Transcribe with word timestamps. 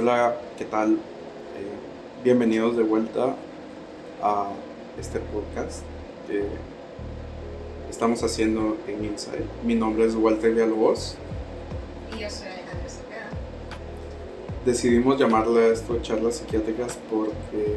Hola, 0.00 0.34
¿qué 0.56 0.64
tal? 0.64 0.94
Eh, 0.94 2.24
bienvenidos 2.24 2.74
de 2.74 2.82
vuelta 2.82 3.36
a 4.22 4.48
este 4.98 5.18
podcast 5.18 5.82
que 6.26 6.42
estamos 7.90 8.22
haciendo 8.22 8.78
en 8.88 9.04
Inside. 9.04 9.44
Mi 9.62 9.74
nombre 9.74 10.06
es 10.06 10.14
Walter 10.14 10.52
Villalobos. 10.52 11.16
Y 12.16 12.20
yo 12.20 12.30
soy 12.30 12.46
Alejandra 12.46 12.88
Cepeda. 12.88 13.28
Decidimos 14.64 15.18
llamarle 15.18 15.64
a 15.64 15.68
esto 15.68 16.00
charlas 16.00 16.36
psiquiátricas 16.36 16.98
porque 17.10 17.76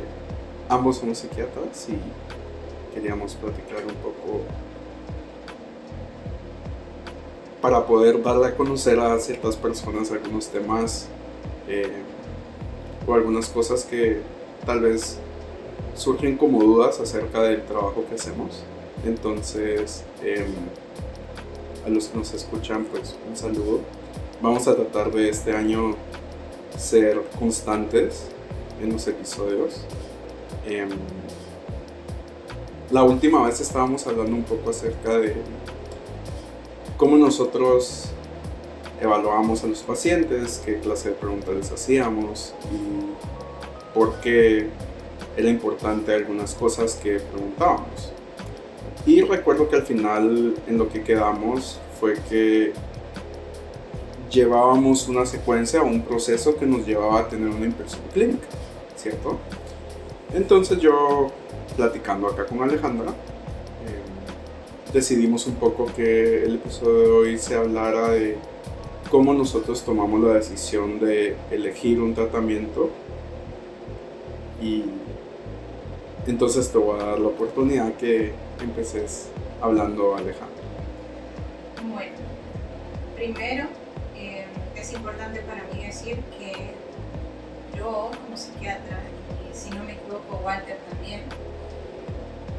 ambos 0.69 0.99
somos 0.99 1.17
psiquiatras 1.17 1.89
y 1.89 2.95
queríamos 2.95 3.35
platicar 3.35 3.85
un 3.85 3.95
poco 3.95 4.43
para 7.61 7.85
poder 7.85 8.23
darle 8.23 8.47
a 8.47 8.55
conocer 8.55 8.97
a 8.97 9.19
ciertas 9.19 9.57
personas 9.57 10.09
algunos 10.09 10.47
temas 10.47 11.09
eh, 11.81 11.91
o 13.07 13.13
algunas 13.13 13.47
cosas 13.49 13.83
que 13.83 14.21
tal 14.65 14.81
vez 14.81 15.17
surgen 15.95 16.37
como 16.37 16.61
dudas 16.61 16.99
acerca 16.99 17.41
del 17.41 17.63
trabajo 17.63 18.05
que 18.07 18.15
hacemos. 18.15 18.63
Entonces, 19.05 20.03
em, 20.23 20.53
a 21.85 21.89
los 21.89 22.07
que 22.07 22.17
nos 22.17 22.33
escuchan, 22.33 22.85
pues 22.85 23.15
un 23.27 23.35
saludo. 23.35 23.81
Vamos 24.41 24.67
a 24.67 24.75
tratar 24.75 25.11
de 25.11 25.29
este 25.29 25.55
año 25.55 25.95
ser 26.77 27.21
constantes 27.37 28.27
en 28.81 28.93
los 28.93 29.07
episodios. 29.07 29.81
Em, 30.65 30.89
la 32.91 33.03
última 33.03 33.45
vez 33.45 33.59
estábamos 33.59 34.05
hablando 34.07 34.35
un 34.35 34.43
poco 34.43 34.69
acerca 34.69 35.17
de 35.17 35.35
cómo 36.97 37.17
nosotros 37.17 38.12
evaluábamos 39.03 39.63
a 39.63 39.67
los 39.67 39.83
pacientes, 39.83 40.61
qué 40.65 40.79
clase 40.79 41.09
de 41.09 41.15
preguntas 41.15 41.53
les 41.53 41.71
hacíamos 41.71 42.53
y 42.71 43.93
por 43.93 44.15
qué 44.21 44.67
era 45.35 45.49
importante 45.49 46.13
algunas 46.13 46.53
cosas 46.55 46.95
que 46.95 47.19
preguntábamos. 47.19 48.13
Y 49.05 49.21
recuerdo 49.21 49.69
que 49.69 49.75
al 49.75 49.83
final 49.83 50.55
en 50.67 50.77
lo 50.77 50.87
que 50.87 51.03
quedamos 51.03 51.79
fue 51.99 52.15
que 52.29 52.73
llevábamos 54.31 55.07
una 55.07 55.25
secuencia, 55.25 55.83
un 55.83 56.01
proceso 56.01 56.55
que 56.57 56.65
nos 56.65 56.85
llevaba 56.85 57.19
a 57.19 57.27
tener 57.27 57.49
una 57.49 57.65
impresión 57.65 58.01
clínica, 58.13 58.47
¿cierto? 58.95 59.37
Entonces 60.33 60.79
yo, 60.79 61.29
platicando 61.75 62.27
acá 62.27 62.45
con 62.45 62.63
Alejandra, 62.63 63.11
eh, 63.11 64.93
decidimos 64.93 65.45
un 65.45 65.55
poco 65.55 65.87
que 65.95 66.43
el 66.43 66.55
episodio 66.55 66.99
de 66.99 67.09
hoy 67.11 67.37
se 67.37 67.55
hablara 67.55 68.09
de 68.09 68.37
cómo 69.13 69.31
nosotros 69.31 69.83
tomamos 69.85 70.21
la 70.21 70.33
decisión 70.33 70.99
de 70.99 71.35
elegir 71.51 72.01
un 72.01 72.15
tratamiento 72.15 72.89
y 74.59 74.85
entonces 76.25 76.71
te 76.71 76.79
voy 76.79 76.99
a 76.99 77.03
dar 77.03 77.19
la 77.19 77.27
oportunidad 77.27 77.93
que 77.93 78.33
empeces 78.59 79.27
hablando 79.61 80.15
Alejandro. 80.15 80.63
Bueno, 81.93 82.15
primero 83.15 83.65
eh, 84.17 84.45
es 84.75 84.93
importante 84.93 85.41
para 85.41 85.63
mí 85.71 85.85
decir 85.85 86.17
que 86.39 86.71
yo 87.77 88.09
como 88.25 88.35
psiquiatra, 88.35 88.99
y 89.47 89.55
si 89.55 89.69
no 89.69 89.83
me 89.83 89.91
equivoco 89.91 90.41
Walter 90.43 90.79
también, 90.89 91.21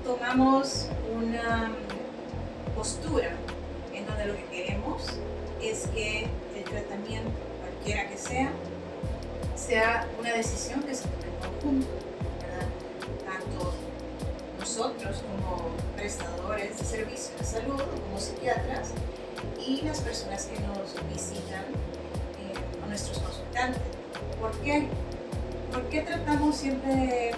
tomamos 0.04 0.88
una 1.20 1.72
postura 2.76 3.32
en 3.92 4.06
donde 4.06 4.26
lo 4.26 4.36
que 4.36 4.44
queremos 4.44 5.18
es 5.60 5.88
que 5.88 6.28
tratamiento, 6.64 7.30
cualquiera 7.60 8.08
que 8.08 8.16
sea, 8.16 8.50
sea 9.56 10.06
una 10.18 10.32
decisión 10.32 10.82
que 10.82 10.94
se 10.94 11.04
tome 11.04 11.24
en 11.26 11.52
conjunto, 11.52 11.86
¿verdad? 12.40 12.68
Tanto 13.24 13.72
nosotros 14.58 15.22
como 15.22 15.70
prestadores 15.96 16.78
de 16.78 16.84
servicios 16.84 17.38
de 17.38 17.44
salud 17.44 17.80
o 17.80 18.00
como 18.02 18.18
psiquiatras 18.18 18.90
y 19.64 19.82
las 19.82 20.00
personas 20.00 20.46
que 20.46 20.58
nos 20.60 20.94
visitan 21.12 21.64
eh, 22.40 22.82
o 22.82 22.86
nuestros 22.86 23.18
consultantes. 23.18 23.82
¿Por 24.40 24.52
qué? 24.60 24.88
¿Por 25.72 25.88
qué 25.88 26.00
tratamos 26.02 26.56
siempre 26.56 26.94
de 26.94 27.30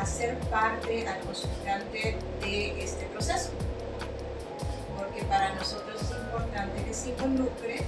hacer 0.00 0.38
parte 0.50 1.06
al 1.08 1.20
consultante 1.20 2.16
de 2.40 2.82
este 2.82 3.06
proceso? 3.06 3.50
Porque 4.96 5.22
para 5.24 5.54
nosotros 5.54 6.00
es 6.00 6.10
importante 6.10 6.84
que 6.84 6.94
se 6.94 7.10
involucre 7.10 7.80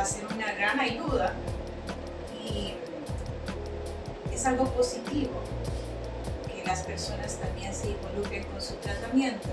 va 0.00 0.04
a 0.04 0.06
ser 0.06 0.24
una 0.34 0.50
gran 0.54 0.80
ayuda 0.80 1.34
y 2.42 2.72
es 4.32 4.46
algo 4.46 4.64
positivo 4.70 5.42
que 6.48 6.64
las 6.64 6.84
personas 6.84 7.36
también 7.36 7.74
se 7.74 7.90
involucren 7.90 8.44
con 8.44 8.62
su 8.62 8.76
tratamiento 8.76 9.48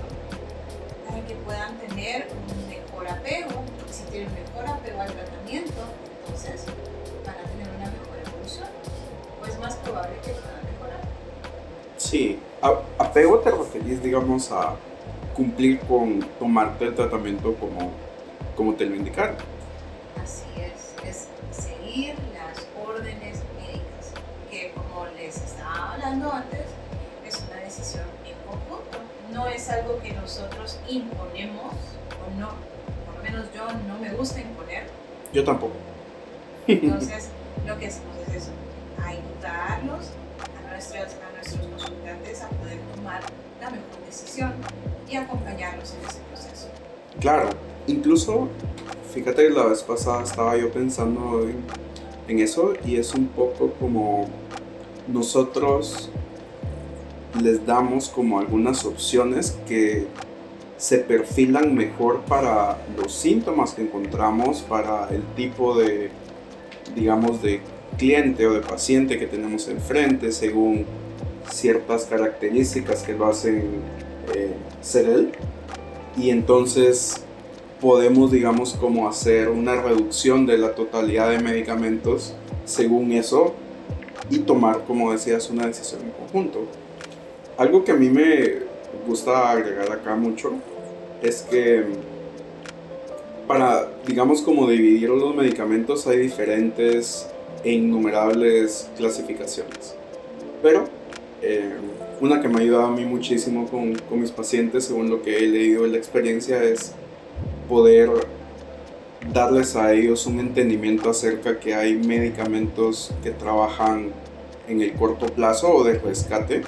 para 1.06 1.20
que 1.26 1.34
puedan 1.34 1.76
tener 1.76 2.28
un 2.32 2.66
mejor 2.66 3.08
apego. 3.08 3.62
Si 3.90 4.04
tienen 4.04 4.30
mejor 4.32 4.66
apego 4.74 5.02
al 5.02 5.12
tratamiento, 5.12 5.82
entonces 6.24 6.64
van 7.26 7.34
a 7.34 7.50
tener 7.50 7.68
una 7.68 7.90
mejor 7.90 8.16
evolución. 8.26 8.68
O 9.42 9.44
es 9.44 9.58
más 9.58 9.76
probable 9.76 10.14
que 10.24 10.30
puedan 10.30 10.64
mejorar. 10.64 11.00
Sí, 11.98 12.38
apego 12.98 13.40
te 13.40 13.50
referís, 13.50 14.02
digamos, 14.02 14.50
a 14.50 14.76
cumplir 15.36 15.78
con 15.80 16.20
tomarte 16.38 16.86
el 16.86 16.94
tratamiento 16.94 17.54
como, 17.56 17.90
como 18.56 18.72
te 18.72 18.86
lo 18.86 18.94
indicaron. 18.94 19.36
Así 20.28 20.44
es, 20.60 21.08
es 21.08 21.28
seguir 21.50 22.14
las 22.34 22.66
órdenes 22.86 23.38
médicas, 23.56 24.12
que 24.50 24.72
como 24.72 25.06
les 25.16 25.38
estaba 25.38 25.94
hablando 25.94 26.30
antes, 26.30 26.66
es 27.26 27.42
una 27.48 27.62
decisión 27.64 28.04
en 28.26 28.34
conjunto. 28.46 28.98
No 29.32 29.46
es 29.46 29.70
algo 29.70 29.98
que 30.00 30.12
nosotros 30.12 30.78
imponemos, 30.86 31.72
o 31.72 32.38
no, 32.38 32.48
por 33.06 33.16
lo 33.16 33.22
menos 33.22 33.46
yo 33.54 33.68
no 33.88 33.98
me 33.98 34.10
gusta 34.10 34.42
imponer. 34.42 34.90
Yo 35.32 35.42
tampoco. 35.44 35.76
Entonces, 36.66 37.30
lo 37.66 37.78
que 37.78 37.86
hacemos 37.86 38.14
es 38.28 38.34
eso, 38.34 38.50
ayudarlos 39.02 40.10
a 40.58 40.70
nuestros, 40.70 41.14
a 41.26 41.36
nuestros 41.36 41.66
consultantes 41.66 42.42
a 42.42 42.48
poder 42.48 42.78
tomar 42.94 43.22
la 43.62 43.70
mejor 43.70 44.04
decisión 44.04 44.52
y 45.08 45.16
acompañarlos 45.16 45.94
en 45.94 46.06
ese 46.06 46.20
proceso. 46.30 46.68
Claro, 47.18 47.48
incluso, 47.86 48.50
fíjate 49.12 49.48
que 49.48 49.50
la 49.50 49.66
vez 49.66 49.82
pasada 49.82 50.22
estaba 50.22 50.56
yo 50.56 50.70
pensando 50.70 51.42
en, 51.42 51.56
en 52.28 52.40
eso 52.40 52.74
y 52.84 52.96
es 52.96 53.14
un 53.14 53.28
poco 53.28 53.72
como 53.80 54.26
nosotros 55.06 56.10
les 57.42 57.64
damos 57.64 58.08
como 58.08 58.38
algunas 58.38 58.84
opciones 58.84 59.56
que 59.66 60.06
se 60.76 60.98
perfilan 60.98 61.74
mejor 61.74 62.20
para 62.20 62.78
los 62.96 63.12
síntomas 63.12 63.74
que 63.74 63.82
encontramos, 63.82 64.60
para 64.62 65.08
el 65.10 65.22
tipo 65.34 65.76
de, 65.76 66.10
digamos, 66.94 67.42
de 67.42 67.60
cliente 67.96 68.46
o 68.46 68.54
de 68.54 68.60
paciente 68.60 69.18
que 69.18 69.26
tenemos 69.26 69.66
enfrente, 69.68 70.30
según 70.30 70.86
ciertas 71.50 72.04
características 72.04 73.02
que 73.02 73.14
lo 73.14 73.26
hacen 73.26 73.80
eh, 74.34 74.52
ser 74.80 75.06
él. 75.06 75.32
Y 76.16 76.30
entonces 76.30 77.24
podemos, 77.80 78.30
digamos, 78.32 78.74
como 78.74 79.08
hacer 79.08 79.48
una 79.48 79.80
reducción 79.80 80.46
de 80.46 80.58
la 80.58 80.74
totalidad 80.74 81.30
de 81.30 81.38
medicamentos 81.38 82.34
según 82.64 83.12
eso 83.12 83.54
y 84.30 84.40
tomar, 84.40 84.84
como 84.84 85.12
decías, 85.12 85.48
una 85.50 85.66
decisión 85.66 86.02
en 86.02 86.10
conjunto. 86.10 86.66
Algo 87.56 87.84
que 87.84 87.92
a 87.92 87.96
mí 87.96 88.08
me 88.10 88.60
gusta 89.06 89.50
agregar 89.50 89.90
acá 89.92 90.14
mucho 90.16 90.52
es 91.22 91.42
que 91.42 91.84
para, 93.46 93.88
digamos, 94.06 94.42
como 94.42 94.68
dividir 94.68 95.08
los 95.08 95.34
medicamentos 95.34 96.06
hay 96.06 96.18
diferentes 96.18 97.26
e 97.64 97.72
innumerables 97.72 98.90
clasificaciones. 98.96 99.94
Pero 100.62 100.84
eh, 101.42 101.70
una 102.20 102.40
que 102.42 102.48
me 102.48 102.58
ha 102.58 102.60
ayudado 102.60 102.86
a 102.86 102.90
mí 102.90 103.04
muchísimo 103.04 103.66
con, 103.66 103.94
con, 103.94 104.20
mis 104.20 104.30
pacientes, 104.30 104.84
según 104.84 105.08
lo 105.08 105.22
que 105.22 105.38
he 105.38 105.46
leído 105.46 105.86
en 105.86 105.92
la 105.92 105.98
experiencia, 105.98 106.62
es 106.62 106.92
poder 107.68 108.10
darles 109.32 109.76
a 109.76 109.92
ellos 109.92 110.26
un 110.26 110.40
entendimiento 110.40 111.10
acerca 111.10 111.58
que 111.58 111.74
hay 111.74 111.94
medicamentos 111.94 113.12
que 113.22 113.30
trabajan 113.30 114.12
en 114.68 114.80
el 114.80 114.94
corto 114.94 115.26
plazo 115.26 115.72
o 115.74 115.84
de 115.84 115.98
rescate 115.98 116.62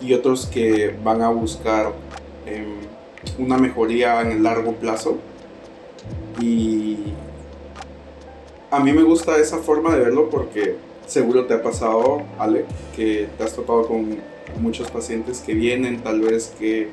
y 0.00 0.12
otros 0.14 0.46
que 0.46 0.94
van 1.02 1.22
a 1.22 1.28
buscar 1.28 1.92
eh, 2.46 2.66
una 3.38 3.58
mejoría 3.58 4.20
en 4.22 4.32
el 4.32 4.42
largo 4.42 4.72
plazo. 4.74 5.18
Y 6.40 6.98
a 8.70 8.80
mí 8.80 8.92
me 8.92 9.02
gusta 9.02 9.38
esa 9.38 9.58
forma 9.58 9.94
de 9.94 10.00
verlo 10.00 10.30
porque 10.30 10.76
seguro 11.06 11.46
te 11.46 11.54
ha 11.54 11.62
pasado, 11.62 12.22
Ale, 12.38 12.64
que 12.96 13.28
te 13.36 13.44
has 13.44 13.54
topado 13.54 13.86
con 13.86 14.18
muchos 14.60 14.90
pacientes 14.90 15.40
que 15.40 15.54
vienen, 15.54 16.02
tal 16.02 16.20
vez 16.20 16.54
que 16.58 16.88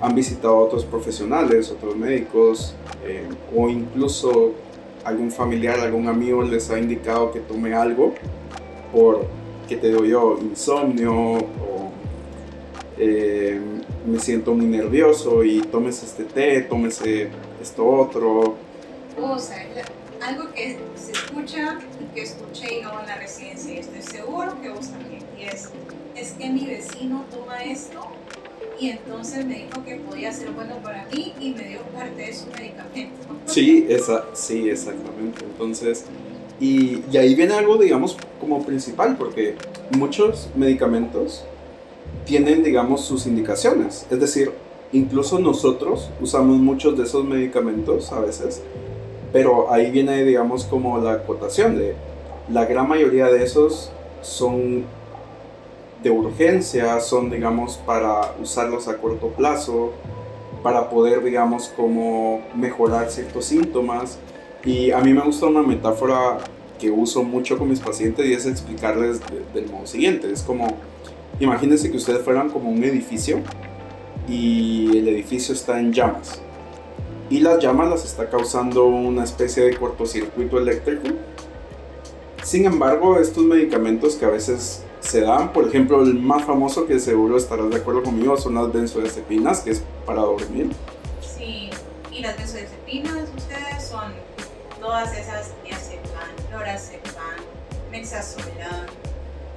han 0.00 0.14
visitado 0.14 0.56
a 0.56 0.58
otros 0.60 0.84
profesionales, 0.84 1.70
otros 1.70 1.96
médicos, 1.96 2.74
eh, 3.04 3.26
o 3.54 3.68
incluso 3.68 4.52
algún 5.04 5.30
familiar, 5.30 5.80
algún 5.80 6.08
amigo 6.08 6.42
les 6.42 6.70
ha 6.70 6.78
indicado 6.78 7.30
que 7.32 7.40
tome 7.40 7.74
algo 7.74 8.14
por, 8.92 9.26
que 9.68 9.76
te 9.76 9.90
doy 9.90 10.10
yo, 10.10 10.38
insomnio 10.40 11.12
o 11.12 11.92
eh, 12.98 13.60
me 14.06 14.18
siento 14.18 14.54
muy 14.54 14.66
nervioso 14.66 15.42
y 15.42 15.60
tomes 15.60 16.02
este 16.02 16.24
té, 16.24 16.60
tómese 16.62 17.28
esto 17.60 17.86
otro. 17.86 18.56
O 19.20 19.38
sea, 19.38 19.66
algo 20.22 20.50
que 20.52 20.78
se 20.94 21.12
escucha 21.12 21.78
y 22.00 22.14
que 22.14 22.22
escuché 22.22 22.82
yo 22.82 22.90
en 23.00 23.06
la 23.06 23.16
residencia 23.16 23.74
y 23.74 23.78
estoy 23.78 24.02
seguro 24.02 24.60
que 24.62 24.70
vos 24.70 24.90
también, 24.90 25.22
y 25.38 25.44
es, 25.44 25.70
es 26.14 26.32
que 26.32 26.48
mi 26.48 26.66
vecino 26.66 27.24
toma 27.30 27.62
esto 27.64 28.00
y 28.80 28.90
entonces 28.90 29.44
me 29.46 29.54
dijo 29.54 29.84
que 29.84 29.96
podía 29.96 30.32
ser 30.32 30.50
bueno 30.50 30.76
para 30.82 31.06
mí 31.06 31.32
y 31.40 31.50
me 31.50 31.64
dio 31.64 31.80
parte 31.94 32.22
de 32.22 32.34
su 32.34 32.46
medicamento. 32.46 33.26
Sí, 33.46 33.86
esa, 33.88 34.24
sí, 34.34 34.68
exactamente. 34.68 35.44
Entonces, 35.44 36.06
y, 36.60 37.02
y 37.10 37.16
ahí 37.16 37.34
viene 37.34 37.54
algo, 37.54 37.76
digamos, 37.76 38.16
como 38.40 38.64
principal, 38.64 39.16
porque 39.16 39.56
muchos 39.96 40.50
medicamentos 40.54 41.44
tienen, 42.24 42.62
digamos, 42.62 43.04
sus 43.04 43.26
indicaciones. 43.26 44.06
Es 44.10 44.20
decir, 44.20 44.52
incluso 44.92 45.38
nosotros 45.38 46.10
usamos 46.20 46.58
muchos 46.58 46.96
de 46.96 47.04
esos 47.04 47.24
medicamentos 47.24 48.12
a 48.12 48.20
veces, 48.20 48.62
pero 49.32 49.72
ahí 49.72 49.90
viene, 49.90 50.24
digamos, 50.24 50.64
como 50.64 50.98
la 50.98 51.14
acotación 51.14 51.76
de 51.76 51.94
la 52.48 52.64
gran 52.66 52.88
mayoría 52.88 53.26
de 53.26 53.42
esos 53.42 53.90
son 54.22 54.84
de 56.04 56.10
urgencia, 56.10 57.00
son, 57.00 57.30
digamos, 57.30 57.78
para 57.78 58.34
usarlos 58.40 58.86
a 58.88 58.98
corto 58.98 59.28
plazo, 59.28 59.92
para 60.62 60.90
poder, 60.90 61.24
digamos, 61.24 61.72
como 61.74 62.42
mejorar 62.54 63.10
ciertos 63.10 63.46
síntomas. 63.46 64.18
Y 64.64 64.90
a 64.90 64.98
mí 65.00 65.14
me 65.14 65.22
gusta 65.22 65.46
una 65.46 65.62
metáfora 65.62 66.38
que 66.78 66.90
uso 66.90 67.22
mucho 67.22 67.56
con 67.58 67.70
mis 67.70 67.80
pacientes 67.80 68.26
y 68.26 68.34
es 68.34 68.44
explicarles 68.44 69.20
del 69.54 69.70
modo 69.70 69.86
siguiente. 69.86 70.30
Es 70.30 70.42
como, 70.42 70.68
imagínense 71.40 71.90
que 71.90 71.96
ustedes 71.96 72.22
fueran 72.22 72.50
como 72.50 72.70
un 72.70 72.84
edificio 72.84 73.40
y 74.28 74.98
el 74.98 75.08
edificio 75.08 75.54
está 75.54 75.80
en 75.80 75.92
llamas. 75.92 76.40
Y 77.30 77.40
las 77.40 77.62
llamas 77.62 77.88
las 77.88 78.04
está 78.04 78.28
causando 78.28 78.84
una 78.84 79.24
especie 79.24 79.64
de 79.64 79.76
cortocircuito 79.76 80.58
eléctrico. 80.58 81.08
Sin 82.42 82.66
embargo, 82.66 83.18
estos 83.18 83.42
medicamentos 83.44 84.16
que 84.16 84.26
a 84.26 84.28
veces 84.28 84.83
se 85.04 85.20
dan. 85.20 85.52
Por 85.52 85.68
ejemplo, 85.68 86.02
el 86.02 86.14
más 86.14 86.44
famoso 86.44 86.86
que 86.86 86.98
seguro 86.98 87.36
estarás 87.36 87.70
de 87.70 87.76
acuerdo 87.76 88.02
conmigo 88.02 88.36
son 88.36 88.54
las 88.54 88.72
benzodiazepinas, 88.72 89.60
que 89.60 89.70
es 89.70 89.82
para 90.06 90.22
dormir. 90.22 90.70
Sí, 91.20 91.70
y 92.10 92.20
las 92.20 92.36
benzodiazepinas 92.36 93.28
ustedes 93.36 93.84
son 93.88 94.12
todas 94.80 95.16
esas 95.16 95.52
diazepam, 95.62 96.52
lorazepam, 96.52 97.38
mexazolam, 97.90 98.86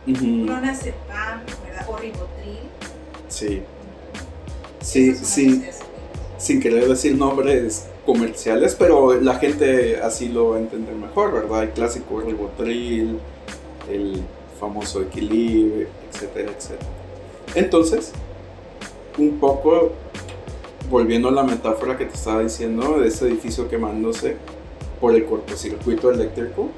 uh 0.07 0.45
clonazepam, 0.45 1.41
¿verdad? 1.65 1.89
O 1.89 1.97
ribotril. 1.97 2.59
Sí. 3.29 3.63
Sí, 4.81 5.15
sí. 5.15 5.65
Sin 6.37 6.61
querer 6.61 6.87
decir 6.87 7.17
nombres 7.17 7.87
comerciales, 8.05 8.75
pero 8.75 9.19
la 9.19 9.35
gente 9.35 9.99
así 10.01 10.29
lo 10.29 10.49
va 10.49 10.57
a 10.57 10.59
entender 10.59 10.93
mejor, 10.95 11.33
¿verdad? 11.33 11.63
El 11.63 11.71
clásico 11.71 12.21
ribotril, 12.21 13.19
el 13.89 14.23
famoso 14.59 15.01
equilibrio, 15.01 15.87
etcétera, 16.11 16.51
etcétera. 16.51 16.89
Entonces, 17.55 18.11
un 19.17 19.39
poco 19.39 19.91
volviendo 20.89 21.27
a 21.29 21.31
la 21.31 21.43
metáfora 21.43 21.97
que 21.97 22.05
te 22.05 22.13
estaba 22.13 22.41
diciendo 22.41 22.99
de 22.99 23.07
ese 23.07 23.27
edificio 23.27 23.69
quemándose 23.69 24.37
por 25.01 25.13
el 25.13 25.25
cortocircuito 25.25 26.11
eléctrico, 26.11 26.69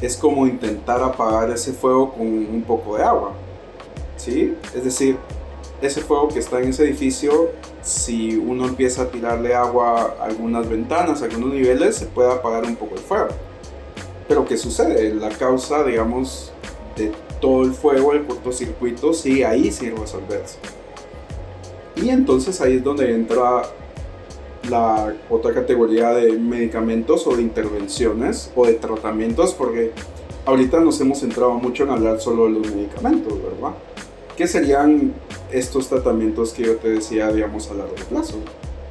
es 0.00 0.16
como 0.16 0.46
intentar 0.46 1.02
apagar 1.02 1.50
ese 1.50 1.72
fuego 1.72 2.12
con 2.12 2.26
un 2.26 2.62
poco 2.66 2.96
de 2.96 3.04
agua. 3.04 3.32
¿Sí? 4.16 4.54
Es 4.74 4.84
decir, 4.84 5.16
ese 5.80 6.00
fuego 6.00 6.28
que 6.28 6.38
está 6.38 6.60
en 6.60 6.70
ese 6.70 6.84
edificio, 6.84 7.50
si 7.82 8.36
uno 8.36 8.66
empieza 8.66 9.02
a 9.02 9.10
tirarle 9.10 9.54
agua 9.54 10.16
a 10.20 10.24
algunas 10.24 10.68
ventanas, 10.68 11.22
a 11.22 11.26
algunos 11.26 11.52
niveles, 11.52 11.96
se 11.96 12.06
puede 12.06 12.32
apagar 12.32 12.64
un 12.64 12.76
poco 12.76 12.94
el 12.94 13.02
fuego. 13.02 13.28
Pero 14.26 14.44
¿qué 14.44 14.56
sucede? 14.56 15.14
La 15.14 15.28
causa, 15.28 15.84
digamos, 15.84 16.52
de 16.96 17.12
todo 17.40 17.62
el 17.62 17.72
fuego, 17.72 18.12
el 18.12 18.24
cortocircuito, 18.26 19.12
sí, 19.12 19.42
ahí 19.42 19.70
sí 19.70 19.90
resolverse. 19.90 20.58
Y 21.96 22.10
entonces 22.10 22.60
ahí 22.60 22.76
es 22.76 22.84
donde 22.84 23.14
entra 23.14 23.62
la 24.68 25.14
otra 25.30 25.54
categoría 25.54 26.10
de 26.10 26.32
medicamentos 26.32 27.26
o 27.26 27.36
de 27.36 27.42
intervenciones 27.42 28.50
o 28.54 28.66
de 28.66 28.74
tratamientos, 28.74 29.54
porque 29.54 29.92
ahorita 30.44 30.80
nos 30.80 31.00
hemos 31.00 31.20
centrado 31.20 31.54
mucho 31.54 31.84
en 31.84 31.90
hablar 31.90 32.20
solo 32.20 32.44
de 32.44 32.50
los 32.50 32.74
medicamentos, 32.74 33.32
¿verdad? 33.42 33.74
¿Qué 34.36 34.46
serían 34.46 35.14
estos 35.50 35.88
tratamientos 35.88 36.52
que 36.52 36.64
yo 36.64 36.76
te 36.76 36.90
decía, 36.90 37.32
digamos, 37.32 37.70
a 37.70 37.74
largo 37.74 37.94
plazo? 38.08 38.34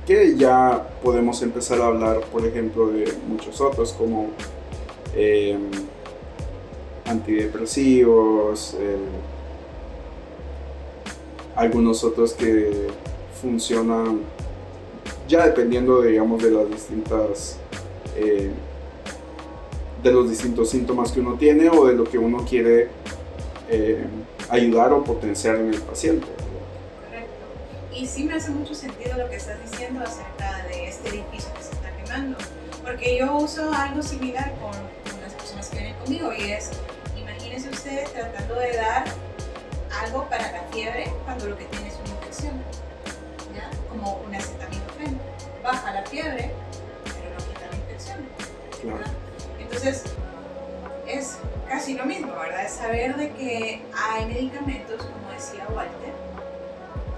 Que 0.08 0.36
ya 0.36 0.88
podemos 1.04 1.42
empezar 1.42 1.82
a 1.82 1.88
hablar, 1.88 2.22
por 2.32 2.46
ejemplo, 2.46 2.88
de 2.88 3.12
muchos 3.28 3.62
otros 3.62 3.94
como 3.94 4.30
eh, 5.16 5.58
antidepresivos, 7.06 8.76
eh, 8.80 8.98
algunos 11.56 12.04
otros 12.04 12.34
que 12.34 12.88
funcionan 13.42 14.22
ya 15.28 15.46
dependiendo, 15.46 16.02
digamos, 16.02 16.44
de 16.44 16.52
las 16.52 16.70
distintas, 16.70 17.58
eh, 18.16 18.52
de 20.04 20.12
los 20.12 20.30
distintos 20.30 20.70
síntomas 20.70 21.12
que 21.12 21.20
uno 21.20 21.36
tiene 21.36 21.70
o 21.70 21.88
de 21.88 21.96
lo 21.96 22.04
que 22.04 22.18
uno 22.18 22.46
quiere 22.48 22.90
eh, 23.70 24.06
ayudar 24.50 24.94
o 24.94 25.04
potenciar 25.04 25.56
en 25.56 25.74
el 25.74 25.82
paciente. 25.82 26.28
Correcto. 27.06 27.96
Y 27.96 28.06
sí 28.06 28.26
me 28.26 28.36
hace 28.36 28.52
mucho 28.52 28.76
sentido 28.76 29.18
lo 29.18 29.30
que 29.30 29.38
estás 29.38 29.58
diciendo 29.70 30.02
acerca 30.02 30.64
de 30.68 30.90
este 30.90 31.10
edificio 31.10 31.52
que 31.56 31.64
se 31.64 31.72
está 31.72 31.96
quemando, 31.98 32.38
porque 32.84 33.18
yo 33.18 33.36
uso 33.38 33.72
algo 33.74 34.04
similar 34.04 34.54
con, 34.60 34.72
con 35.12 35.22
las 35.22 35.34
personas 35.34 35.70
que 35.70 35.78
vienen 35.78 35.96
conmigo 36.00 36.32
y 36.38 36.52
es 36.52 36.70
tratando 37.86 38.56
de 38.56 38.76
dar 38.78 39.04
algo 40.02 40.28
para 40.28 40.52
la 40.52 40.62
fiebre 40.72 41.14
cuando 41.24 41.46
lo 41.46 41.58
que 41.58 41.66
tiene 41.66 41.88
es 41.88 41.96
una 42.04 42.10
infección, 42.10 42.54
¿ya? 43.56 43.70
como 43.90 44.22
un 44.26 44.34
acetaminofén. 44.34 45.20
Baja 45.64 45.94
la 45.94 46.04
fiebre, 46.04 46.52
pero 47.04 47.30
no 47.30 47.38
quita 47.38 47.68
la 47.70 47.76
infección. 47.76 48.28
Entonces, 49.60 50.04
es 51.08 51.38
casi 51.70 51.94
lo 51.94 52.06
mismo, 52.06 52.34
¿verdad? 52.34 52.66
Es 52.66 52.74
saber 52.74 53.16
de 53.18 53.32
que 53.34 53.84
hay 53.94 54.26
medicamentos, 54.26 55.06
como 55.06 55.32
decía 55.32 55.68
Walter, 55.70 56.14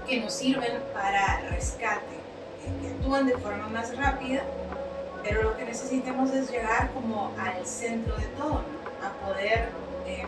que 0.06 0.20
nos 0.20 0.34
sirven 0.34 0.82
para 0.92 1.40
rescate, 1.50 2.18
que 2.82 2.88
actúan 2.88 3.26
de 3.26 3.38
forma 3.38 3.68
más 3.68 3.96
rápida, 3.96 4.42
pero 5.22 5.42
lo 5.42 5.56
que 5.56 5.64
necesitamos 5.64 6.30
es 6.32 6.50
llegar 6.50 6.90
como 6.92 7.32
al 7.38 7.66
centro 7.66 8.16
de 8.16 8.26
todo, 8.38 8.62
a 9.02 9.26
poder 9.26 9.70
eh, 10.06 10.26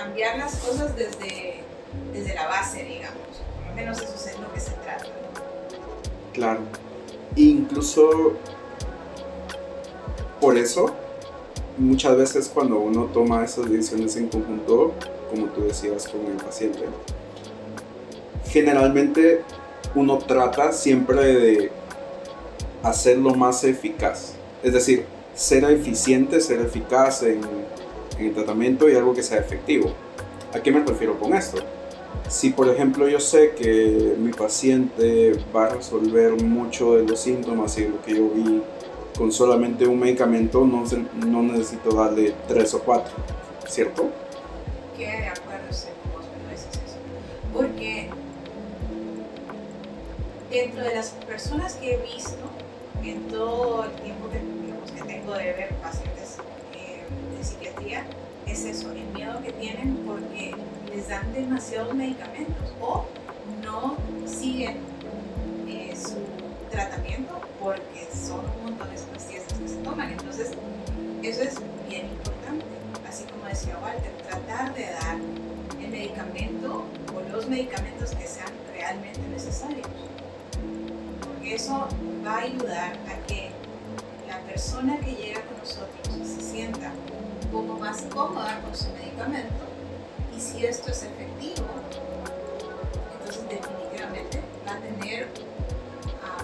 cambiar 0.00 0.38
las 0.38 0.56
cosas 0.56 0.96
desde, 0.96 1.60
desde 2.12 2.34
la 2.34 2.48
base, 2.48 2.84
digamos. 2.84 3.20
Menos 3.74 3.98
eso 3.98 4.14
es 4.14 4.38
lo 4.40 4.52
que 4.52 4.60
se 4.60 4.72
trata. 4.72 5.04
Claro. 6.32 6.60
Incluso 7.36 8.32
por 10.40 10.56
eso, 10.56 10.94
muchas 11.76 12.16
veces 12.16 12.50
cuando 12.52 12.78
uno 12.78 13.04
toma 13.12 13.44
esas 13.44 13.70
decisiones 13.70 14.16
en 14.16 14.28
conjunto, 14.28 14.94
como 15.28 15.46
tú 15.48 15.64
decías 15.64 16.08
con 16.08 16.24
el 16.26 16.36
paciente, 16.36 16.80
generalmente 18.46 19.42
uno 19.94 20.18
trata 20.18 20.72
siempre 20.72 21.22
de 21.22 21.72
hacerlo 22.82 23.34
más 23.34 23.64
eficaz. 23.64 24.32
Es 24.62 24.72
decir, 24.72 25.04
ser 25.34 25.64
eficiente, 25.64 26.40
ser 26.40 26.60
eficaz 26.60 27.22
en 27.22 27.40
en 28.20 28.28
el 28.28 28.34
tratamiento 28.34 28.88
y 28.88 28.94
algo 28.94 29.14
que 29.14 29.22
sea 29.22 29.38
efectivo. 29.38 29.92
¿A 30.52 30.60
qué 30.60 30.70
me 30.70 30.84
refiero 30.84 31.18
con 31.18 31.34
esto? 31.34 31.62
Si 32.28 32.50
por 32.50 32.68
ejemplo 32.68 33.08
yo 33.08 33.18
sé 33.18 33.52
que 33.56 34.14
mi 34.18 34.32
paciente 34.32 35.32
va 35.54 35.66
a 35.66 35.68
resolver 35.70 36.42
mucho 36.42 36.94
de 36.94 37.04
los 37.04 37.20
síntomas 37.20 37.76
y 37.78 37.88
lo 37.88 38.02
que 38.02 38.16
yo 38.16 38.28
vi 38.28 38.62
con 39.16 39.32
solamente 39.32 39.86
un 39.86 39.98
medicamento, 39.98 40.64
no, 40.64 40.84
no 41.26 41.42
necesito 41.42 41.90
darle 41.90 42.34
tres 42.48 42.72
o 42.74 42.80
cuatro, 42.80 43.12
¿cierto? 43.68 44.08
Que 44.96 45.06
de 45.06 45.26
acuerdo, 45.28 45.66
vos 46.12 46.24
me 46.46 46.54
eso. 46.54 46.68
Porque 47.52 48.08
dentro 50.50 50.82
de 50.82 50.94
las 50.94 51.10
personas 51.10 51.74
que 51.74 51.94
he 51.94 51.96
visto 51.98 52.38
en 53.04 53.28
todo 53.28 53.84
el 53.84 53.90
tiempo 54.02 54.28
que, 54.30 54.40
que 54.94 55.06
tengo 55.06 55.32
de 55.34 55.44
ver 55.44 55.74
pacientes 55.82 56.29
psiquiatría 57.44 58.04
es 58.46 58.64
eso, 58.64 58.90
el 58.92 59.04
miedo 59.14 59.40
que 59.42 59.52
tienen 59.52 59.96
porque 60.06 60.54
les 60.92 61.08
dan 61.08 61.32
demasiados 61.32 61.94
medicamentos 61.94 62.72
o 62.80 63.06
no 63.62 63.96
siguen 64.26 64.78
eh, 65.68 65.94
su 65.96 66.16
tratamiento 66.70 67.40
porque 67.60 68.08
son 68.12 68.40
un 68.40 68.64
montón 68.64 68.88
de 68.90 69.00
pastillas 69.12 69.44
que 69.44 69.68
se 69.68 69.76
toman. 69.76 70.10
Entonces, 70.10 70.50
eso 71.22 71.42
es 71.42 71.54
bien 71.88 72.06
importante. 72.06 72.64
Así 73.08 73.24
como 73.24 73.46
decía 73.46 73.78
Walter, 73.82 74.12
tratar 74.28 74.74
de 74.74 74.82
dar 74.82 75.16
el 75.80 75.90
medicamento 75.90 76.84
o 77.14 77.32
los 77.32 77.48
medicamentos 77.48 78.10
que 78.10 78.26
sean 78.26 78.48
realmente 78.72 79.20
necesarios. 79.32 79.86
Porque 81.20 81.54
eso 81.54 81.88
va 82.24 82.36
a 82.36 82.40
ayudar 82.40 82.92
a 82.92 83.26
que 83.26 83.50
la 84.28 84.38
persona 84.40 84.98
que 84.98 85.12
llega 85.12 85.42
con 85.42 85.58
nosotros 85.58 86.26
se 86.26 86.40
sienta 86.40 86.92
un 87.52 87.66
poco 87.66 87.80
más 87.80 88.02
cómoda 88.02 88.60
con 88.62 88.74
su 88.76 88.86
medicamento 88.92 89.64
y 90.36 90.40
si 90.40 90.64
esto 90.64 90.90
es 90.90 91.02
efectivo, 91.02 91.66
entonces 93.18 93.42
definitivamente 93.48 94.40
va 94.66 94.72
a 94.72 94.80
tener 94.80 95.26
ah, 96.22 96.42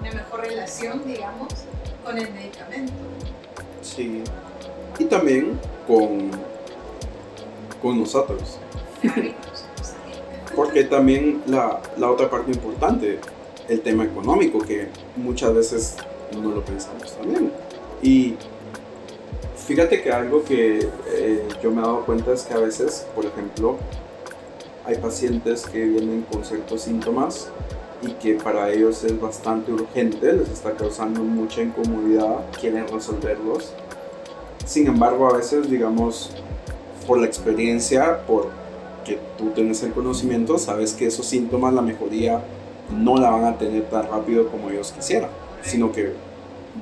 una 0.00 0.12
mejor 0.12 0.40
relación, 0.40 1.02
digamos, 1.06 1.48
con 2.04 2.18
el 2.18 2.30
medicamento. 2.32 2.92
Sí. 3.80 4.22
Y 4.98 5.04
también 5.06 5.58
con, 5.86 6.30
con 7.80 7.98
nosotros. 7.98 8.58
Porque 10.54 10.84
también 10.84 11.42
la, 11.46 11.80
la 11.96 12.10
otra 12.10 12.28
parte 12.30 12.50
importante, 12.50 13.18
el 13.68 13.80
tema 13.80 14.04
económico, 14.04 14.58
que 14.58 14.88
muchas 15.16 15.54
veces 15.54 15.96
no 16.32 16.50
lo 16.50 16.64
pensamos 16.64 17.16
también. 17.16 17.52
Y 18.02 18.36
fíjate 19.66 20.00
que 20.00 20.12
algo 20.12 20.44
que 20.44 20.88
eh, 21.08 21.48
yo 21.62 21.70
me 21.70 21.82
he 21.82 21.84
dado 21.84 22.04
cuenta 22.04 22.32
es 22.32 22.44
que 22.44 22.54
a 22.54 22.58
veces, 22.58 23.06
por 23.14 23.26
ejemplo, 23.26 23.76
hay 24.84 24.96
pacientes 24.96 25.66
que 25.66 25.84
vienen 25.84 26.24
con 26.30 26.44
ciertos 26.44 26.82
síntomas 26.82 27.48
y 28.00 28.12
que 28.12 28.34
para 28.34 28.70
ellos 28.70 29.02
es 29.02 29.20
bastante 29.20 29.72
urgente, 29.72 30.32
les 30.32 30.48
está 30.50 30.72
causando 30.72 31.20
mucha 31.22 31.62
incomodidad, 31.62 32.44
quieren 32.60 32.86
resolverlos. 32.86 33.72
Sin 34.64 34.86
embargo, 34.86 35.28
a 35.28 35.36
veces, 35.36 35.68
digamos, 35.68 36.30
por 37.06 37.18
la 37.18 37.26
experiencia, 37.26 38.24
por 38.26 38.50
que 39.04 39.18
tú 39.38 39.50
tienes 39.50 39.82
el 39.82 39.92
conocimiento, 39.92 40.58
sabes 40.58 40.92
que 40.92 41.06
esos 41.06 41.26
síntomas, 41.26 41.74
la 41.74 41.82
mejoría, 41.82 42.42
no 42.90 43.16
la 43.16 43.30
van 43.30 43.44
a 43.44 43.58
tener 43.58 43.84
tan 43.88 44.08
rápido 44.08 44.48
como 44.48 44.70
ellos 44.70 44.92
quisieran, 44.92 45.30
sino 45.62 45.90
que 45.90 46.12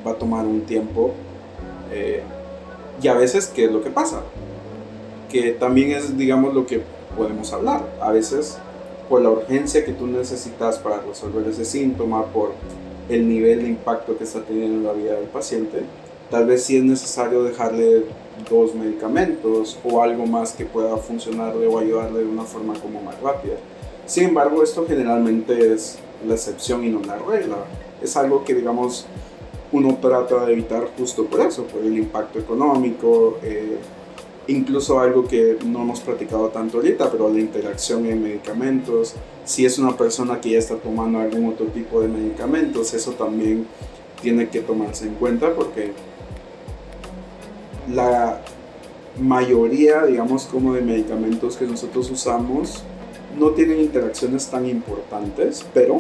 va 0.07 0.13
a 0.13 0.15
tomar 0.15 0.45
un 0.45 0.63
tiempo. 0.63 1.13
eh, 1.91 2.23
y 3.03 3.09
a 3.09 3.15
veces, 3.15 3.47
¿qué 3.47 3.67
es 3.67 3.73
lo 3.73 3.83
que 3.83 3.91
pasa? 3.91 4.23
Que 5.31 5.53
también 5.53 5.91
es, 5.91 6.17
digamos, 6.17 6.55
lo 6.55 6.67
que 6.67 6.83
podemos 7.17 7.53
hablar. 7.53 7.83
A 8.01 8.11
veces, 8.11 8.59
por 9.09 9.21
la 9.21 9.31
urgencia 9.31 9.85
que 9.85 9.93
tú 9.93 10.07
necesitas 10.07 10.79
para 10.79 11.01
resolver 11.01 11.47
ese 11.49 11.65
síntoma, 11.65 12.25
por 12.27 12.53
el 13.09 13.29
nivel 13.29 13.63
de 13.63 13.69
impacto 13.69 14.17
que 14.17 14.25
está 14.25 14.43
teniendo 14.43 14.77
en 14.77 14.85
la 14.85 14.93
vida 14.93 15.15
del 15.15 15.29
paciente, 15.29 15.83
tal 16.31 16.47
vez 16.47 16.65
sí 16.65 16.77
es 16.77 16.85
necesario 16.85 17.43
dejarle 17.43 18.05
dos 18.49 18.75
medicamentos 18.75 19.79
o 19.85 20.03
algo 20.03 20.27
más 20.27 20.53
que 20.53 20.65
pueda 20.65 20.97
funcionarle 20.97 21.67
o 21.67 21.79
ayudarle 21.79 22.21
de 22.21 22.27
una 22.27 22.45
forma 22.45 22.75
como 22.75 23.01
más 23.03 23.21
rápida. 23.21 23.55
Sin 24.07 24.25
embargo, 24.25 24.63
esto 24.63 24.85
generalmente 24.87 25.73
es 25.73 25.99
la 26.27 26.35
excepción 26.35 26.85
y 26.85 26.89
no 26.89 27.01
la 27.01 27.17
regla. 27.17 27.57
Es 28.03 28.17
algo 28.17 28.45
que, 28.45 28.55
digamos, 28.55 29.07
uno 29.75 29.99
trata 30.01 30.47
de 30.47 30.53
evitar 30.53 30.89
justo 30.97 31.25
por 31.25 31.41
eso, 31.41 31.65
por 31.65 31.83
el 31.83 31.99
impacto 31.99 32.39
económico, 32.39 33.39
eh, 33.43 33.77
incluso 34.47 35.01
algo 35.01 35.27
que 35.27 35.59
no 35.67 35.83
hemos 35.83 35.99
platicado 35.99 36.49
tanto 36.51 36.77
ahorita, 36.77 37.11
pero 37.11 37.29
la 37.29 37.41
interacción 37.41 38.07
en 38.07 38.23
medicamentos. 38.23 39.17
Si 39.45 39.67
es 39.67 39.77
una 39.81 39.97
persona 39.97 40.41
que 40.41 40.51
ya 40.51 40.59
está 40.59 40.77
tomando 40.77 41.19
algún 41.19 41.49
otro 41.49 41.67
tipo 41.67 42.01
de 42.01 42.07
medicamentos, 42.07 42.95
eso 42.95 43.13
también 43.13 43.67
tiene 44.23 44.49
que 44.49 44.61
tomarse 44.61 45.09
en 45.09 45.15
cuenta 45.15 45.53
porque 45.53 45.91
la 47.93 48.41
mayoría, 49.21 50.07
digamos, 50.07 50.45
como 50.45 50.75
de 50.75 50.83
medicamentos 50.83 51.57
que 51.57 51.67
nosotros 51.67 52.09
usamos 52.13 52.85
no 53.37 53.51
tienen 53.51 53.81
interacciones 53.81 54.47
tan 54.47 54.69
importantes, 54.69 55.67
pero 55.75 55.99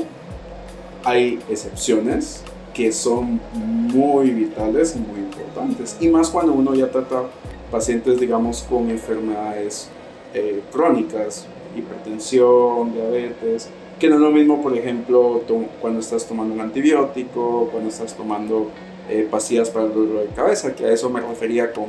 hay 1.02 1.40
excepciones 1.50 2.44
que 2.74 2.92
son 2.92 3.40
muy 3.54 4.30
vitales 4.30 4.96
y 4.96 4.98
muy 4.98 5.20
importantes. 5.20 5.96
Y 6.00 6.08
más 6.08 6.28
cuando 6.28 6.52
uno 6.52 6.74
ya 6.74 6.90
trata 6.90 7.22
pacientes, 7.70 8.20
digamos, 8.20 8.62
con 8.68 8.90
enfermedades 8.90 9.88
eh, 10.34 10.60
crónicas, 10.72 11.46
hipertensión, 11.76 12.92
diabetes, 12.92 13.68
que 13.98 14.08
no 14.08 14.16
es 14.16 14.20
lo 14.20 14.30
mismo, 14.30 14.60
por 14.60 14.76
ejemplo, 14.76 15.42
cuando 15.80 16.00
estás 16.00 16.26
tomando 16.26 16.52
un 16.52 16.60
antibiótico, 16.60 17.68
cuando 17.70 17.88
estás 17.88 18.14
tomando 18.14 18.70
eh, 19.08 19.26
pastillas 19.30 19.70
para 19.70 19.86
el 19.86 19.94
dolor 19.94 20.28
de 20.28 20.34
cabeza, 20.34 20.74
que 20.74 20.84
a 20.84 20.92
eso 20.92 21.08
me 21.10 21.20
refería 21.20 21.72
con, 21.72 21.86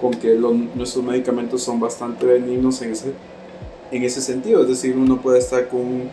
con 0.00 0.12
que 0.12 0.34
nuestros 0.74 1.04
medicamentos 1.04 1.62
son 1.62 1.78
bastante 1.78 2.26
benignos 2.26 2.82
en 2.82 2.92
ese, 2.92 3.12
en 3.92 4.02
ese 4.02 4.20
sentido. 4.20 4.62
Es 4.62 4.68
decir, 4.68 4.96
uno 4.96 5.20
puede 5.20 5.38
estar 5.38 5.68
con 5.68 5.80
un 5.80 6.10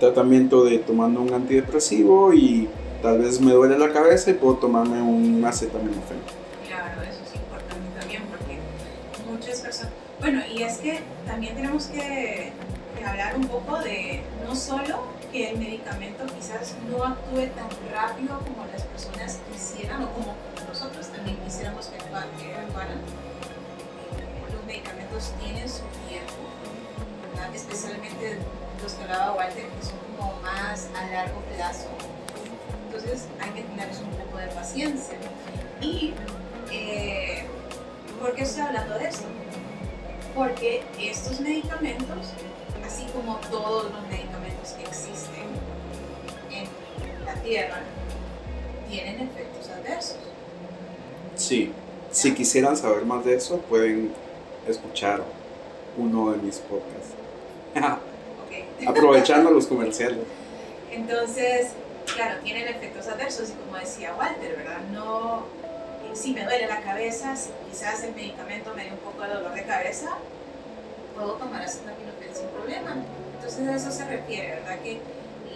tratamiento 0.00 0.64
de 0.64 0.78
tomando 0.78 1.20
un 1.20 1.32
antidepresivo 1.32 2.32
y 2.34 2.68
tal 3.02 3.18
vez 3.18 3.40
me 3.40 3.52
duele 3.52 3.78
la 3.78 3.92
cabeza 3.92 4.30
y 4.30 4.34
puedo 4.34 4.56
tomarme 4.56 5.00
un 5.02 5.44
acetaminofén. 5.44 6.18
Claro, 6.66 7.02
eso 7.02 7.20
es 7.26 7.34
importante 7.34 8.00
también 8.00 8.22
porque 8.24 8.58
muchas 9.30 9.60
personas... 9.60 9.92
Bueno, 10.20 10.42
y 10.46 10.62
es 10.62 10.78
que 10.78 11.00
también 11.26 11.54
tenemos 11.54 11.86
que, 11.86 12.52
hablar 13.06 13.34
un 13.36 13.46
poco 13.48 13.78
de 13.78 14.22
no 14.46 14.54
solo 14.54 15.00
que 15.32 15.50
el 15.50 15.58
medicamento 15.58 16.24
quizás 16.36 16.74
no 16.90 17.02
actúe 17.02 17.46
tan 17.56 17.68
rápido 17.90 18.38
como 18.40 18.66
las 18.70 18.82
personas 18.82 19.38
quisieran 19.50 20.02
o 20.04 20.10
como 20.10 20.34
nosotros 20.68 21.06
también 21.08 21.38
quisiéramos 21.38 21.86
que 21.86 21.96
actua- 21.96 22.26
que 22.38 22.52
actuaran. 22.54 22.98
Eh, 22.98 24.52
Los 24.52 24.64
medicamentos 24.66 25.32
tienen 25.42 25.66
su 25.66 25.80
tiempo, 26.08 26.34
especialmente 27.54 28.36
los 28.82 28.92
que 28.92 29.02
hablaba 29.04 29.32
Walter, 29.32 29.64
que 29.64 29.86
son 29.86 29.96
como 30.18 30.40
más 30.42 30.88
a 30.94 31.06
largo 31.10 31.40
plazo. 31.56 31.86
Entonces 33.02 33.26
hay 33.40 33.50
que 33.50 33.62
tener 33.62 33.88
un 33.88 34.24
poco 34.24 34.38
de 34.38 34.46
paciencia. 34.48 35.16
Y, 35.80 36.12
eh, 36.70 37.44
¿por 38.20 38.34
qué 38.34 38.42
estoy 38.42 38.62
hablando 38.62 38.98
de 38.98 39.08
esto? 39.08 39.24
Porque 40.34 40.82
estos 41.00 41.40
medicamentos, 41.40 42.26
así 42.86 43.06
como 43.14 43.36
todos 43.50 43.84
los 43.84 44.02
medicamentos 44.08 44.72
que 44.72 44.82
existen 44.82 45.46
en 46.50 47.24
la 47.24 47.34
Tierra, 47.42 47.80
tienen 48.88 49.14
efectos 49.14 49.70
adversos. 49.70 50.18
Sí, 51.36 51.72
si 52.10 52.34
quisieran 52.34 52.76
saber 52.76 53.04
más 53.06 53.24
de 53.24 53.36
eso, 53.36 53.58
pueden 53.62 54.12
escuchar 54.68 55.22
uno 55.96 56.32
de 56.32 56.38
mis 56.38 56.58
podcasts. 56.58 57.14
Aprovechando 58.86 59.50
los 59.50 59.66
comerciales. 59.66 60.18
Entonces, 60.90 61.68
claro, 62.20 62.40
tienen 62.42 62.68
efectos 62.68 63.08
adversos 63.08 63.48
y 63.48 63.52
como 63.52 63.78
decía 63.78 64.14
Walter, 64.14 64.54
¿verdad? 64.54 64.80
No, 64.92 65.44
si 66.12 66.34
me 66.34 66.44
duele 66.44 66.66
la 66.66 66.82
cabeza, 66.82 67.34
si 67.34 67.48
quizás 67.70 68.04
el 68.04 68.14
medicamento 68.14 68.74
me 68.76 68.84
dé 68.84 68.90
un 68.90 68.98
poco 68.98 69.22
de 69.22 69.32
dolor 69.32 69.54
de 69.54 69.62
cabeza, 69.62 70.18
puedo 71.14 71.32
tomar 71.34 71.62
acetaminofén 71.62 72.34
sin 72.34 72.46
problema. 72.48 72.96
Entonces 73.36 73.66
a 73.66 73.74
eso 73.74 73.90
se 73.90 74.04
refiere, 74.04 74.50
¿verdad? 74.56 74.80
Que 74.80 74.98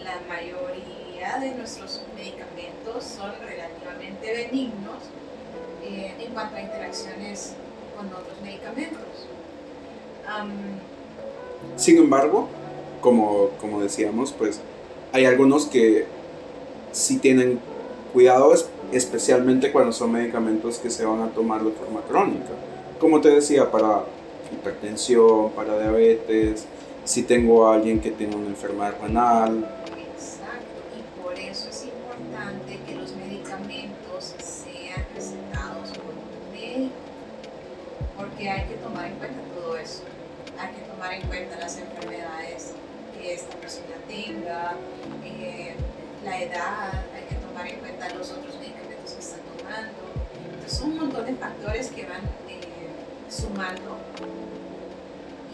la 0.04 0.18
mayoría 0.26 1.38
de 1.38 1.54
nuestros 1.54 2.02
medicamentos 2.16 3.04
son 3.04 3.32
relativamente 3.46 4.32
benignos 4.32 5.02
eh, 5.84 6.14
en 6.18 6.32
cuanto 6.32 6.56
a 6.56 6.62
interacciones 6.62 7.52
con 7.94 8.06
otros 8.06 8.40
medicamentos. 8.42 9.28
Am, 10.26 10.50
Sin 11.76 11.98
embargo, 11.98 12.48
como, 13.02 13.50
como 13.60 13.82
decíamos, 13.82 14.32
pues 14.32 14.60
hay 15.12 15.26
algunos 15.26 15.66
que 15.66 16.06
sí 16.94 17.18
tienen 17.18 17.58
cuidado, 18.12 18.54
es- 18.54 18.66
especialmente 18.92 19.72
cuando 19.72 19.92
son 19.92 20.12
medicamentos 20.12 20.78
que 20.78 20.88
se 20.88 21.04
van 21.04 21.20
a 21.22 21.28
tomar 21.28 21.62
de 21.64 21.72
forma 21.72 22.00
crónica. 22.02 22.50
Como 23.00 23.20
te 23.20 23.28
decía, 23.28 23.70
para 23.70 24.04
hipertensión, 24.52 25.50
para 25.50 25.76
diabetes, 25.78 26.64
si 27.04 27.24
tengo 27.24 27.68
alguien 27.68 28.00
que 28.00 28.10
tiene 28.12 28.36
una 28.36 28.46
enfermedad 28.46 28.94
renal, 29.02 29.68
Exacto, 30.14 30.80
y 30.96 31.22
por 31.22 31.34
eso 31.38 31.68
es 31.68 31.84
importante 31.84 32.78
que 32.86 32.94
los 32.94 33.14
medicamentos 33.16 34.34
sean 34.38 35.04
recetados 35.14 35.90
por 35.98 36.14
un 36.14 36.52
médico, 36.52 36.94
porque 38.16 38.48
hay 38.48 38.68
que 38.68 38.74
tomar 38.76 39.06
en 39.06 39.14
cuenta 39.16 39.40
todo 39.60 39.76
eso. 39.76 40.02
Hay 40.56 40.68
que 40.72 40.82
tomar 40.88 41.12
en 41.14 41.22
cuenta 41.26 41.58
las 41.58 41.76
enfermedades 41.78 42.72
que 43.18 43.34
esta 43.34 43.56
persona 43.56 43.96
tenga, 44.08 44.74
eh, 45.26 45.74
la 46.24 46.40
edad, 46.40 47.04
hay 47.14 47.24
que 47.28 47.34
tomar 47.36 47.66
en 47.66 47.78
cuenta 47.78 48.08
los 48.10 48.30
otros 48.30 48.58
medicamentos 48.58 49.12
que 49.12 49.20
está 49.20 49.36
tomando. 49.56 49.92
Entonces, 50.54 50.80
un 50.80 50.96
montón 50.96 51.26
de 51.26 51.34
factores 51.34 51.88
que 51.88 52.04
van 52.06 52.22
eh, 52.48 52.60
sumando 53.28 53.98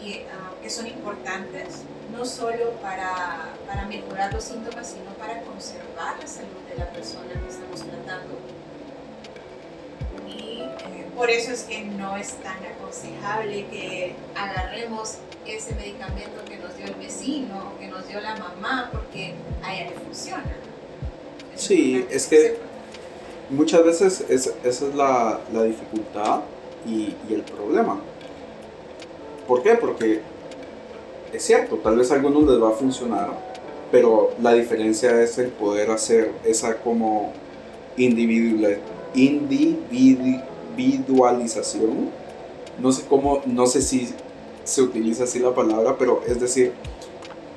y 0.01 0.21
ah, 0.31 0.51
que 0.61 0.69
son 0.69 0.87
importantes 0.87 1.83
no 2.11 2.25
solo 2.25 2.71
para, 2.81 3.53
para 3.67 3.85
mejorar 3.85 4.33
los 4.33 4.43
síntomas, 4.43 4.87
sino 4.87 5.11
para 5.13 5.41
conservar 5.41 6.17
la 6.19 6.27
salud 6.27 6.61
de 6.69 6.77
la 6.77 6.89
persona 6.89 7.33
que 7.33 7.49
estamos 7.49 7.81
tratando. 7.81 8.50
Por 11.15 11.29
eso 11.29 11.51
es 11.51 11.63
que 11.63 11.83
no 11.83 12.17
es 12.17 12.33
tan 12.37 12.57
aconsejable 12.65 13.67
que 13.67 14.15
agarremos 14.35 15.17
ese 15.45 15.75
medicamento 15.75 16.43
que 16.47 16.57
nos 16.57 16.75
dio 16.75 16.87
el 16.87 16.95
vecino, 16.95 17.73
que 17.79 17.87
nos 17.87 18.07
dio 18.07 18.19
la 18.21 18.35
mamá, 18.37 18.89
porque 18.91 19.33
a 19.63 19.75
ella 19.75 19.91
le 19.91 19.97
funciona. 19.97 20.43
sí, 21.55 22.07
es 22.09 22.25
que 22.27 22.57
muchas 23.51 23.83
veces 23.83 24.25
esa 24.29 24.51
es 24.63 24.81
la, 24.95 25.39
la 25.53 25.63
dificultad 25.63 26.41
y, 26.87 27.13
y, 27.29 27.33
el 27.33 27.43
problema. 27.43 27.99
¿Por 29.47 29.61
qué? 29.61 29.75
Porque 29.75 30.21
es 31.31 31.43
cierto, 31.43 31.77
tal 31.77 31.97
vez 31.97 32.11
a 32.11 32.15
algunos 32.15 32.49
les 32.49 32.61
va 32.61 32.69
a 32.69 32.73
funcionar, 32.73 33.29
pero 33.91 34.31
la 34.41 34.53
diferencia 34.53 35.21
es 35.21 35.37
el 35.37 35.49
poder 35.49 35.91
hacer 35.91 36.31
esa 36.45 36.77
como 36.77 37.33
individual, 37.97 38.79
individualización. 39.13 42.09
No 42.79 42.91
sé 42.91 43.03
cómo, 43.07 43.41
no 43.45 43.67
sé 43.67 43.81
si 43.81 44.09
se 44.63 44.81
utiliza 44.81 45.25
así 45.25 45.39
la 45.39 45.53
palabra, 45.53 45.97
pero 45.97 46.23
es 46.27 46.39
decir, 46.39 46.71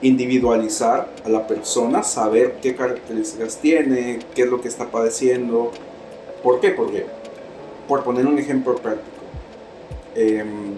individualizar 0.03 1.09
a 1.25 1.29
la 1.29 1.47
persona, 1.47 2.03
saber 2.03 2.57
qué 2.61 2.75
características 2.75 3.59
tiene, 3.59 4.19
qué 4.35 4.43
es 4.43 4.49
lo 4.49 4.61
que 4.61 4.67
está 4.69 4.91
padeciendo. 4.91 5.71
¿Por 6.43 6.61
qué? 6.61 6.71
Porque, 6.71 7.07
por 7.89 8.03
poner 8.05 8.27
un 8.27 8.39
ejemplo 8.39 8.75
práctico, 8.77 9.11
em, 10.15 10.75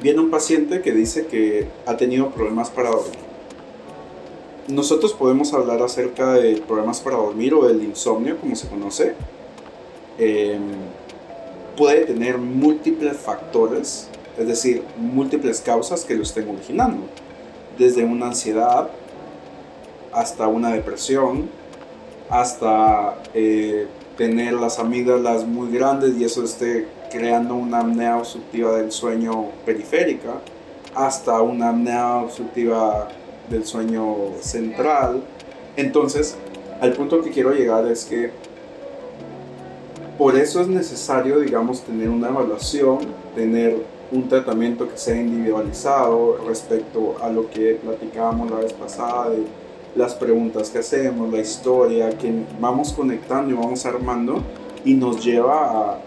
viene 0.00 0.20
un 0.20 0.30
paciente 0.30 0.82
que 0.82 0.92
dice 0.92 1.26
que 1.26 1.66
ha 1.86 1.96
tenido 1.96 2.30
problemas 2.30 2.70
para 2.70 2.90
dormir. 2.90 3.18
Nosotros 4.68 5.14
podemos 5.14 5.52
hablar 5.52 5.82
acerca 5.82 6.34
de 6.34 6.58
problemas 6.58 7.00
para 7.00 7.16
dormir 7.16 7.54
o 7.54 7.66
del 7.66 7.82
insomnio, 7.82 8.38
como 8.38 8.54
se 8.54 8.68
conoce. 8.68 9.16
Em, 10.18 10.60
puede 11.76 12.04
tener 12.04 12.38
múltiples 12.38 13.16
factores 13.16 14.10
es 14.40 14.46
decir, 14.46 14.82
múltiples 14.96 15.60
causas 15.60 16.04
que 16.04 16.14
lo 16.14 16.22
estén 16.22 16.48
originando, 16.48 17.02
desde 17.78 18.04
una 18.04 18.28
ansiedad 18.28 18.88
hasta 20.12 20.48
una 20.48 20.70
depresión, 20.70 21.48
hasta 22.30 23.18
eh, 23.34 23.86
tener 24.16 24.54
las 24.54 24.78
amígdalas 24.78 25.44
muy 25.46 25.70
grandes 25.70 26.16
y 26.16 26.24
eso 26.24 26.42
esté 26.42 26.88
creando 27.10 27.54
una 27.54 27.80
apnea 27.80 28.16
obstructiva 28.16 28.76
del 28.78 28.92
sueño 28.92 29.48
periférica, 29.66 30.40
hasta 30.94 31.42
una 31.42 31.68
apnea 31.68 32.16
obstructiva 32.16 33.08
del 33.50 33.66
sueño 33.66 34.16
central. 34.40 35.22
Entonces, 35.76 36.36
al 36.80 36.94
punto 36.94 37.20
que 37.20 37.30
quiero 37.30 37.52
llegar 37.52 37.86
es 37.86 38.06
que 38.06 38.30
por 40.20 40.36
eso 40.36 40.60
es 40.60 40.68
necesario, 40.68 41.40
digamos, 41.40 41.80
tener 41.80 42.10
una 42.10 42.28
evaluación, 42.28 42.98
tener 43.34 43.74
un 44.12 44.28
tratamiento 44.28 44.86
que 44.86 44.98
sea 44.98 45.18
individualizado 45.18 46.36
respecto 46.46 47.16
a 47.22 47.30
lo 47.30 47.48
que 47.48 47.78
platicábamos 47.82 48.50
la 48.50 48.58
vez 48.58 48.74
pasada 48.74 49.30
de 49.30 49.44
las 49.96 50.14
preguntas 50.14 50.68
que 50.68 50.80
hacemos, 50.80 51.32
la 51.32 51.38
historia, 51.38 52.10
que 52.18 52.34
vamos 52.60 52.92
conectando 52.92 53.50
y 53.50 53.54
vamos 53.54 53.86
armando 53.86 54.42
y 54.84 54.92
nos 54.92 55.24
lleva 55.24 55.70
a 55.70 55.98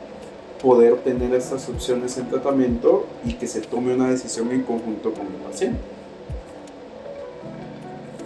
poder 0.61 0.97
tener 0.97 1.33
estas 1.33 1.67
opciones 1.67 2.15
en 2.19 2.29
tratamiento 2.29 3.07
y 3.25 3.33
que 3.33 3.47
se 3.47 3.61
tome 3.61 3.95
una 3.95 4.11
decisión 4.11 4.51
en 4.51 4.61
conjunto 4.61 5.11
con 5.11 5.25
el 5.25 5.41
paciente. 5.49 5.79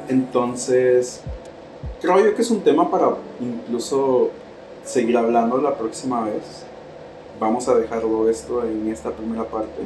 Entonces, 0.10 1.22
creo 2.02 2.26
yo 2.26 2.36
que 2.36 2.42
es 2.42 2.52
un 2.52 2.60
tema 2.60 2.92
para 2.92 3.16
incluso 3.40 4.32
seguir 4.88 5.18
hablando 5.18 5.58
la 5.58 5.76
próxima 5.78 6.24
vez 6.24 6.64
vamos 7.40 7.68
a 7.68 7.76
dejarlo 7.76 8.30
esto 8.30 8.64
en 8.64 8.90
esta 8.90 9.12
primera 9.12 9.44
parte. 9.44 9.84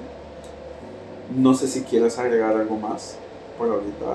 No 1.36 1.54
sé 1.56 1.68
si 1.68 1.84
quieres 1.84 2.20
agregar 2.20 2.56
algo 2.56 2.78
más 2.78 3.18
por 3.58 3.70
ahorita. 3.70 4.06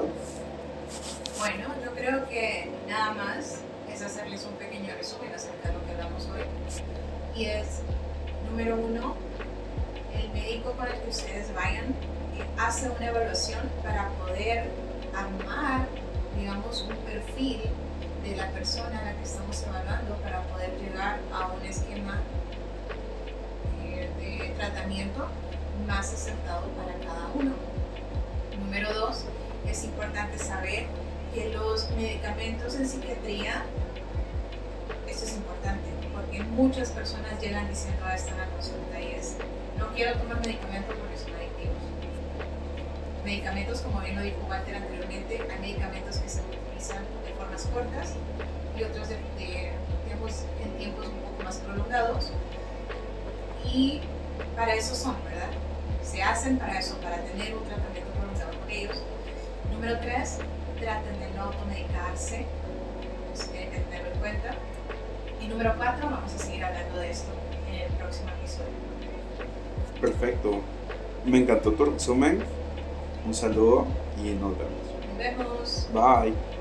Bueno, 1.38 1.68
yo 1.84 1.90
creo 1.90 2.28
que 2.28 2.70
nada 2.88 3.14
más 3.14 3.60
es 3.92 4.02
hacerles 4.02 4.46
un 4.46 4.54
pequeño 4.54 4.94
resumen 4.96 5.34
acerca 5.34 5.68
de 5.68 5.74
lo 5.74 5.84
que 5.84 5.92
hablamos 5.92 6.28
hoy. 6.28 6.42
Y 7.34 7.46
es, 7.46 7.80
número 8.48 8.76
uno, 8.76 9.14
el 10.14 10.32
médico 10.32 10.72
con 10.72 10.86
el 10.86 11.00
que 11.00 11.10
ustedes 11.10 11.52
vayan 11.52 11.86
eh, 11.86 12.44
hace 12.58 12.88
una 12.90 13.08
evaluación 13.08 13.60
para 13.82 14.08
poder 14.10 14.70
armar, 15.14 15.86
digamos, 16.38 16.82
un 16.82 16.96
perfil 16.98 17.62
de 18.30 18.36
la 18.36 18.48
persona 18.50 18.98
a 18.98 19.04
la 19.04 19.12
que 19.14 19.22
estamos 19.22 19.62
evaluando 19.62 20.16
para 20.16 20.42
poder 20.42 20.70
llegar 20.80 21.18
a 21.32 21.46
un 21.46 21.64
esquema 21.64 22.20
tratamiento 24.56 25.26
más 25.86 26.12
acertado 26.12 26.68
para 26.70 26.94
cada 26.94 27.28
uno. 27.34 27.52
Número 28.58 28.92
dos, 28.94 29.24
es 29.68 29.84
importante 29.84 30.38
saber 30.38 30.86
que 31.34 31.50
los 31.50 31.90
medicamentos 31.90 32.74
en 32.74 32.88
psiquiatría, 32.88 33.62
esto 35.06 35.24
es 35.24 35.36
importante, 35.36 35.88
porque 36.12 36.42
muchas 36.42 36.90
personas 36.90 37.40
llegan 37.40 37.68
diciendo 37.68 38.04
a 38.06 38.14
esta 38.14 38.34
la 38.36 38.46
consulta 38.46 39.00
y 39.00 39.12
es, 39.12 39.36
no 39.78 39.88
quiero 39.94 40.14
tomar 40.18 40.40
medicamentos 40.40 40.94
porque 40.96 41.18
son 41.18 41.34
adictivos. 41.34 41.76
Medicamentos, 43.24 43.80
como 43.82 44.00
bien 44.00 44.16
lo 44.16 44.22
dijo 44.22 44.38
Walter 44.48 44.76
anteriormente, 44.76 45.46
hay 45.50 45.58
medicamentos 45.60 46.16
que 46.16 46.28
se 46.28 46.40
utilizan 46.40 47.04
cortas 47.64 48.14
y 48.78 48.82
otros 48.82 49.08
de, 49.08 49.16
tiempos, 49.36 50.44
en 50.62 50.70
tiempos 50.78 51.06
un 51.06 51.18
poco 51.20 51.44
más 51.44 51.56
prolongados. 51.58 52.30
Y 53.64 54.00
para 54.54 54.74
eso 54.74 54.94
son, 54.94 55.16
¿verdad? 55.24 55.50
Se 56.02 56.22
hacen 56.22 56.58
para 56.58 56.78
eso, 56.78 56.96
para 56.98 57.16
tener 57.22 57.54
un 57.56 57.64
tratamiento 57.64 58.10
prolongado 58.12 58.60
con 58.60 58.70
ellos. 58.70 59.02
Número 59.72 59.98
tres, 60.00 60.38
traten 60.78 61.18
de 61.18 61.30
no 61.36 61.44
automedicarse, 61.44 62.46
se 63.34 63.48
tienen 63.48 63.70
que 63.70 63.78
tenerlo 63.80 64.12
en 64.12 64.18
cuenta. 64.18 64.50
Y 65.40 65.48
número 65.48 65.74
cuatro, 65.76 66.08
vamos 66.10 66.32
a 66.32 66.38
seguir 66.38 66.64
hablando 66.64 66.98
de 66.98 67.10
esto 67.10 67.30
en 67.68 67.74
el 67.74 67.92
próximo 67.92 68.28
episodio. 68.40 68.86
Perfecto. 70.00 70.60
Me 71.24 71.38
encantó 71.38 71.72
tu 71.72 71.84
resumen. 71.84 72.42
Un 73.26 73.34
saludo 73.34 73.86
y 74.16 74.30
nos 74.30 74.56
vemos. 74.56 74.86
Nos 75.08 75.18
vemos. 75.18 75.88
Bye. 75.92 76.55